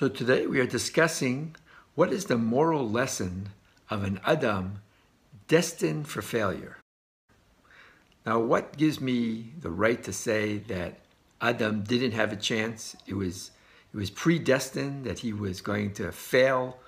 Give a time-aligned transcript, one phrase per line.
[0.00, 1.56] So today we are discussing
[1.94, 3.50] what is the moral lesson
[3.90, 4.80] of an Adam
[5.46, 6.78] destined for failure.
[8.24, 11.00] Now, what gives me the right to say that
[11.42, 12.96] Adam didn't have a chance?
[13.06, 13.50] It was,
[13.92, 16.78] it was predestined that he was going to fail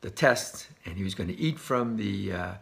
[0.00, 2.52] the test and he was going to eat from the uh,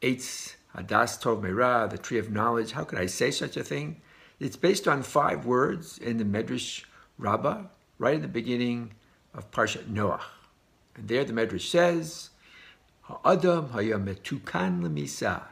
[0.00, 2.72] Eitz Hadas Tov Merah, the tree of knowledge.
[2.72, 4.00] How could I say such a thing?
[4.40, 6.84] It's based on five words in the Medrash
[7.18, 7.64] Rabbah,
[7.98, 8.92] right at the beginning
[9.34, 10.20] of Parshat Noach.
[10.96, 12.30] And there the Medrash says,
[13.02, 15.42] Ha'adam hayametukan lemisa,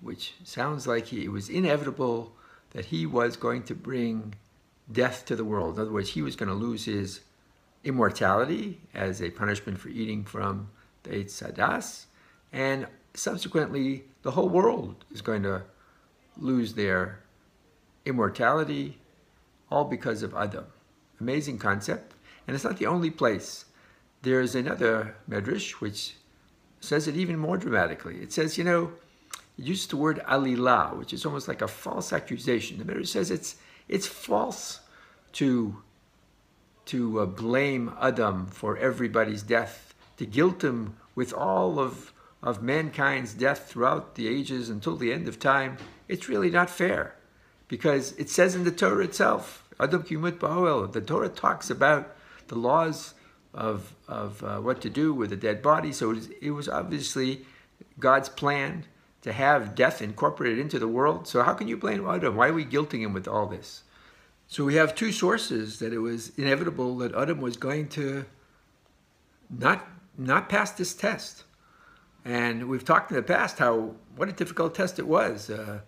[0.00, 2.32] which sounds like he, it was inevitable
[2.70, 4.34] that he was going to bring
[4.90, 5.76] death to the world.
[5.76, 7.20] In other words, he was going to lose his
[7.84, 10.68] immortality as a punishment for eating from
[11.02, 12.04] the Eitz Hadas,
[12.52, 15.62] and subsequently the whole world is going to
[16.36, 17.20] lose their
[18.04, 18.98] immortality,
[19.70, 20.66] all because of Adam.
[21.20, 22.14] Amazing concept,
[22.46, 23.66] and it's not the only place.
[24.22, 26.14] There's another medrash which
[26.80, 28.16] says it even more dramatically.
[28.16, 28.92] It says, you know,
[29.58, 32.78] it uses the word alilah, which is almost like a false accusation.
[32.78, 33.56] The medrash says it's
[33.88, 34.80] it's false
[35.32, 35.82] to
[36.86, 42.12] to uh, blame Adam for everybody's death, to guilt him with all of
[42.42, 45.76] of mankind's death throughout the ages until the end of time.
[46.08, 47.14] It's really not fair
[47.68, 52.14] because it says in the Torah itself, Adam Kimut Ba'oel, the Torah talks about
[52.48, 53.14] the laws
[53.54, 55.92] of, of uh, what to do with a dead body.
[55.92, 57.46] So it was, it was obviously
[57.98, 58.84] God's plan
[59.22, 61.26] to have death incorporated into the world.
[61.26, 62.36] So how can you blame Adam?
[62.36, 63.82] Why are we guilting him with all this?
[64.48, 68.24] So we have two sources that it was inevitable that Adam was going to
[69.48, 69.86] not,
[70.18, 71.44] not pass this test.
[72.24, 75.48] And we've talked in the past how what a difficult test it was.
[75.48, 75.80] Uh,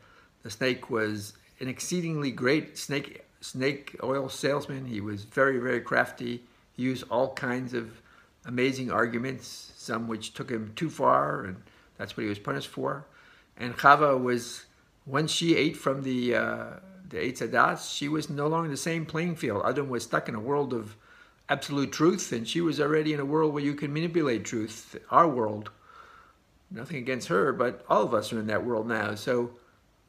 [0.42, 4.86] the snake was an exceedingly great snake snake oil salesman.
[4.86, 6.44] He was very, very crafty.
[6.72, 8.00] He used all kinds of
[8.46, 11.62] amazing arguments, some which took him too far, and
[11.98, 13.04] that's what he was punished for.
[13.56, 14.64] And Chava was,
[15.04, 16.66] once she ate from the uh,
[17.10, 19.62] the Eitz Hadas, she was no longer the same playing field.
[19.66, 20.96] Adam was stuck in a world of
[21.48, 25.28] absolute truth, and she was already in a world where you can manipulate truth, our
[25.28, 25.70] world.
[26.70, 29.14] Nothing against her, but all of us are in that world now.
[29.14, 29.50] So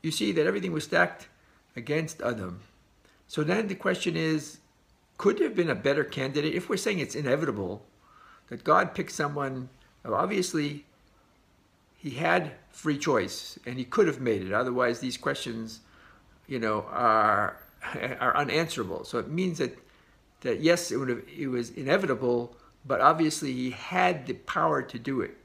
[0.01, 1.27] you see that everything was stacked
[1.75, 2.61] against Adam.
[3.33, 4.59] So then the question is,
[5.17, 6.53] could there have been a better candidate?
[6.53, 7.83] If we're saying it's inevitable
[8.49, 9.69] that God picked someone,
[10.05, 10.85] obviously
[11.97, 14.53] he had free choice and he could have made it.
[14.53, 15.79] Otherwise, these questions,
[16.45, 17.57] you know, are
[18.19, 19.03] are unanswerable.
[19.03, 19.79] So it means that
[20.41, 22.55] that yes, it would have it was inevitable,
[22.85, 25.35] but obviously he had the power to do it.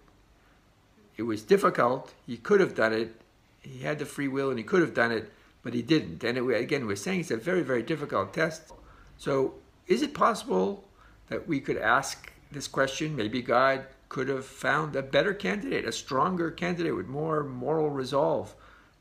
[1.16, 2.12] It was difficult.
[2.26, 3.18] He could have done it.
[3.62, 5.32] He had the free will and he could have done it,
[5.62, 6.24] but he didn't.
[6.24, 8.72] And it, again, we're saying it's a very, very difficult test.
[9.16, 9.54] So
[9.86, 10.84] is it possible
[11.28, 13.16] that we could ask this question?
[13.16, 18.54] Maybe God could have found a better candidate, a stronger candidate with more moral resolve,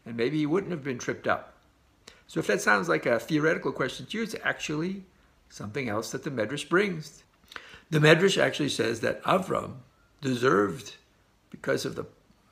[0.06, 1.53] and maybe he wouldn't have been tripped up.
[2.28, 5.03] So if that sounds like a theoretical question to you, it's actually
[5.50, 7.23] something else that the Medrash brings.
[7.90, 9.75] The Medrash actually says that Avram
[10.19, 10.96] deserved,
[11.50, 12.06] because of the,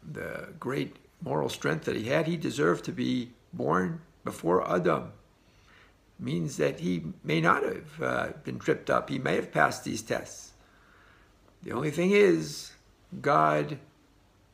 [0.10, 5.12] the great moral strength that he had, he deserved to be born before Adam.
[6.20, 9.10] Means that he may not have uh, been tripped up.
[9.10, 10.54] He may have passed these tests.
[11.64, 12.72] The only thing is,
[13.22, 13.80] God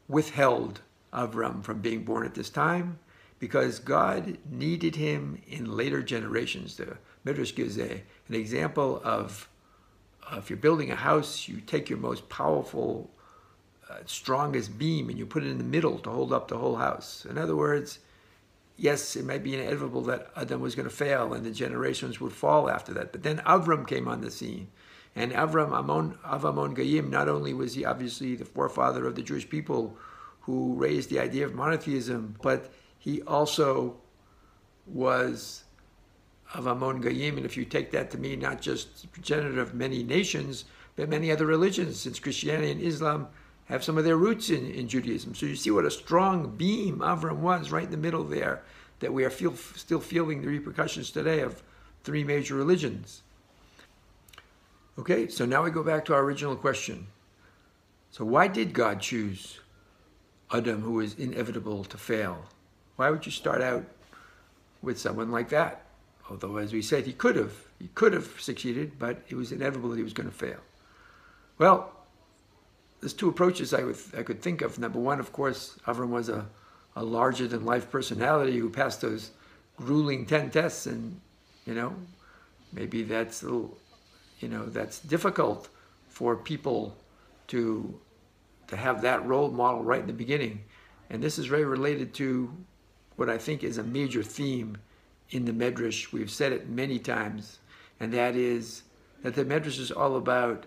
[0.07, 0.81] withheld
[1.13, 2.99] Avram from being born at this time
[3.37, 6.77] because God needed him in later generations.
[6.77, 9.47] The Midrash gives a, an example of
[10.31, 13.09] uh, if you're building a house, you take your most powerful,
[13.89, 16.75] uh, strongest beam and you put it in the middle to hold up the whole
[16.75, 17.25] house.
[17.29, 17.99] In other words,
[18.81, 22.33] yes, it might be inevitable that Adam was going to fail and the generations would
[22.33, 23.11] fall after that.
[23.11, 24.69] But then Avram came on the scene.
[25.15, 29.47] And Avram Amon, Avamon Gayim, not only was he obviously the forefather of the Jewish
[29.47, 29.95] people
[30.41, 33.97] who raised the idea of monotheism, but he also
[34.87, 35.63] was
[36.53, 37.37] Avamon Gayim.
[37.37, 40.65] And if you take that to mean not just progenitor of many nations,
[40.95, 43.27] but many other religions, since Christianity and Islam
[43.65, 45.33] have some of their roots in, in Judaism.
[45.33, 48.63] So you see what a strong beam Avram was right in the middle there,
[49.01, 51.61] that we are feel, still feeling the repercussions today of
[52.03, 53.21] three major religions.
[54.97, 57.07] Okay, so now we go back to our original question.
[58.11, 59.59] So why did God choose
[60.53, 62.45] Adam, who is inevitable to fail?
[62.95, 63.85] Why would you start out
[64.81, 65.85] with someone like that?
[66.29, 67.53] Although, as we said, he could have.
[67.79, 70.59] He could have succeeded, but it was inevitable that he was going to fail.
[71.57, 71.91] Well,
[72.99, 74.77] there's two approaches I, would, I could think of.
[74.77, 76.45] Number one, of course, Avram was a,
[76.95, 79.31] a larger-than-life personality who passed those
[79.77, 81.19] grueling 10 tests, and,
[81.65, 81.95] you know,
[82.73, 83.77] maybe that's a little
[84.41, 85.69] you know, that's difficult
[86.09, 86.97] for people
[87.47, 87.97] to
[88.67, 90.63] to have that role model right in the beginning.
[91.09, 92.53] And this is very related to
[93.17, 94.77] what I think is a major theme
[95.31, 96.13] in the Medrash.
[96.13, 97.59] We've said it many times,
[97.99, 98.83] and that is
[99.23, 100.65] that the Medrash is all about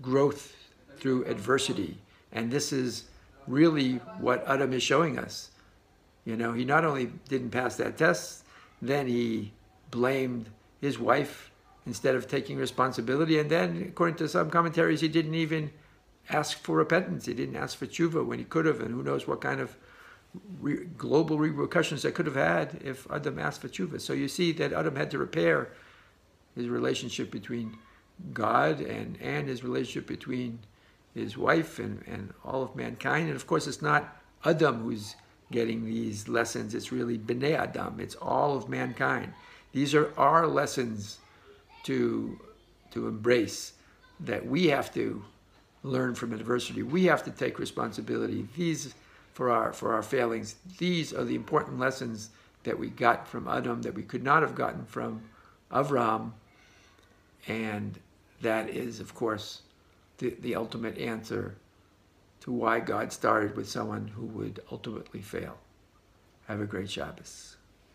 [0.00, 0.54] growth
[0.98, 1.98] through adversity.
[2.30, 3.04] And this is
[3.46, 5.50] really what Adam is showing us.
[6.24, 8.44] You know, he not only didn't pass that test,
[8.82, 9.52] then he
[9.90, 10.50] blamed
[10.80, 11.50] his wife
[11.86, 13.38] instead of taking responsibility.
[13.38, 15.70] And then, according to some commentaries, he didn't even
[16.28, 17.26] ask for repentance.
[17.26, 19.76] He didn't ask for tshuva when he could have, and who knows what kind of
[20.60, 24.00] re- global repercussions that could have had if Adam asked for tshuva.
[24.00, 25.70] So you see that Adam had to repair
[26.56, 27.78] his relationship between
[28.32, 30.60] God and, and his relationship between
[31.16, 33.26] his wife and, and all of mankind.
[33.26, 35.16] And of course, it's not Adam who's
[35.50, 39.32] getting these lessons, it's really Bnei Adam, it's all of mankind.
[39.72, 41.18] These are our lessons
[41.84, 42.38] to,
[42.90, 43.72] to embrace
[44.20, 45.24] that we have to
[45.82, 46.82] learn from adversity.
[46.82, 48.48] We have to take responsibility.
[48.56, 48.94] These
[49.36, 50.54] for our for our failings.
[50.78, 52.30] These are the important lessons
[52.64, 55.20] that we got from Adam that we could not have gotten from
[55.70, 56.32] Avram.
[57.46, 57.98] And
[58.40, 59.60] that is, of course,
[60.18, 61.56] the, the ultimate answer
[62.40, 65.58] to why God started with someone who would ultimately fail.
[66.46, 67.55] Have a great Shabbos.